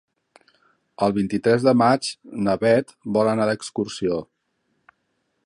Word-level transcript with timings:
El 1.07 1.13
vint-i-tres 1.17 1.67
de 1.67 1.73
maig 1.81 2.09
na 2.47 2.57
Bet 2.65 2.95
vol 3.19 3.31
anar 3.35 3.47
d'excursió. 3.51 4.19